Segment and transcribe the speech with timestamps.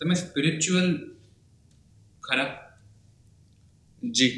[0.00, 0.88] તમે સ્પિરિચ્યુઅલ
[2.22, 2.48] ખરા?
[4.02, 4.32] જી.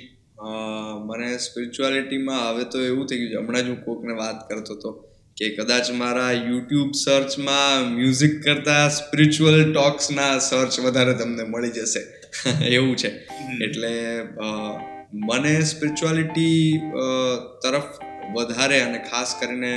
[1.06, 3.40] મને સ્પિરિચ્યુઆલિટીમાં હવે તો એવું થઈ ગયું છે.
[3.40, 4.90] હમણાં જ હું કોકને વાત કરતો હતો
[5.36, 12.02] કે કદાચ મારા યુટ્યુબ સર્ચમાં મ્યુઝિક કરતાં સ્પિરિચ્યુઅલ ટોક્સના સર્ચ વધારે તમને મળી જશે.
[12.76, 13.10] એવું છે.
[13.64, 13.92] એટલે
[15.26, 16.58] મને સ્પિરિચ્યુઆલિટી
[17.62, 17.88] તરફ
[18.34, 19.72] વધારે અને ખાસ કરીને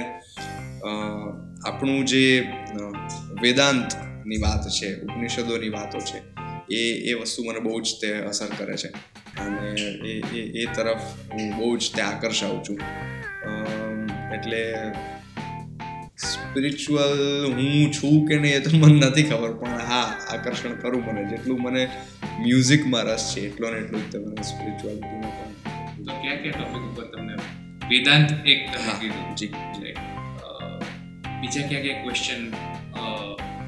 [1.65, 2.25] આપણું જે
[2.73, 2.83] અ,
[4.25, 6.21] વેદાંતની વાત છે ઉપનિષદોની વાતો છે
[6.69, 8.89] એ એ વસ્તુ મને બહુ જ તે અસર કરે છે.
[9.39, 9.69] અને
[10.05, 12.79] એ એ એ તરફ હું બહુ જ તે આકર્ષાઉં છું.
[14.33, 14.61] એટલે
[16.17, 17.19] સ્પિરિચ્યુઅલ
[17.53, 21.25] હું છું કે નહીં એ તો મને નથી ખબર પણ હા આકર્ષણ કરું મને.
[21.29, 21.83] જેટલું મને
[22.39, 26.83] મ્યુઝિકમાં રસ છે એટલો ને એટલું જ તે મને સ્પિરિચ્યુઆલિટીમાં પણ તો કયા કયા ટોપિક
[26.91, 27.33] ઉપર તમને
[27.89, 29.35] વેદાંત એક તમે કીધું?
[29.35, 29.51] જી.
[31.41, 32.41] બીજા કયા કયા ક્વેશ્ચન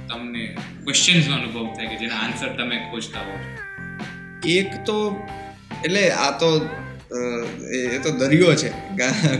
[0.09, 0.43] તમને
[0.83, 3.35] ક્વેશ્ચન્સનો અનુભવ થાય કે જેના આન્સર તમે ખોજતા હો.
[4.49, 4.97] એક તો,
[5.85, 6.49] એટલે આ તો
[7.73, 8.69] એ એ તો દરિયો છે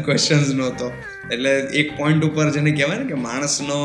[0.06, 0.92] ક્વેશ્ચન્સનો તો.
[1.34, 1.52] એટલે
[1.82, 3.80] એક પોઈન્ટ ઉપર જેને કહેવાય ને કે માણસનો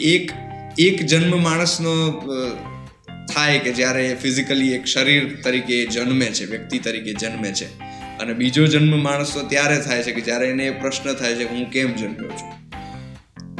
[0.00, 0.32] એક
[0.78, 1.94] એક જન્મ માણસનો
[3.34, 7.68] થાય કે જ્યારે ફિઝિકલી એક શરીર તરીકે જન્મે છે, વ્યક્તિ તરીકે જન્મે છે.
[8.18, 11.54] અને બીજો જન્મ માણસનો ત્યારે થાય છે કે જ્યારે એને એ પ્રશ્ન થાય છે કે
[11.54, 12.53] હું કેમ જન્મ્યો છું.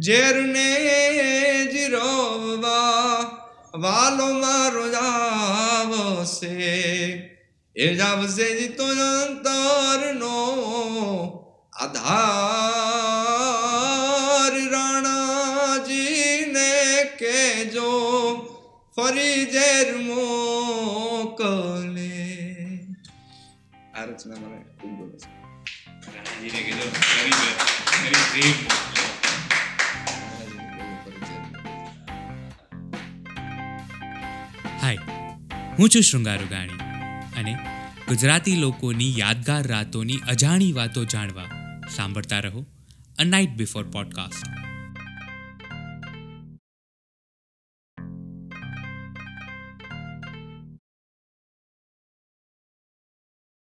[0.00, 3.22] ઝેરને જીરોવા
[3.74, 6.48] વાલો મારો જાવશે
[7.76, 10.36] એ જાવશે જીતો અંતરનો
[11.72, 12.74] આધાર.
[14.70, 16.70] રાણાજીને
[17.18, 17.93] કેજો
[18.96, 20.86] ફરી ઝેર મોકલે.
[23.94, 25.44] આ રચના મને ખૂબ ગમે છે.
[35.78, 36.78] હું છું શૃંગારુ ગાણી
[37.40, 37.54] અને
[38.08, 41.44] ગુજરાતી લોકોની યાદગાર રાતોની અજાણી વાતો જાણવા
[41.96, 42.66] સાંભળતા રહો
[43.18, 44.63] અ નાઇટ બિફોર પોડકાસ્ટ